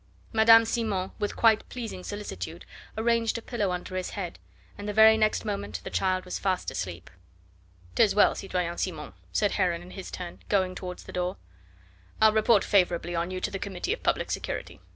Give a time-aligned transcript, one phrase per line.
[0.33, 2.65] Madame Simon, with quite pleasing solicitude,
[2.97, 4.39] arranged a pillow under his head,
[4.75, 7.11] and the very next moment the child was fast asleep.
[7.93, 11.37] "'Tis well, citoyen Simon," said Heron in his turn, going towards the door.
[12.19, 14.79] "I'll report favourably on you to the Committee of Public Security.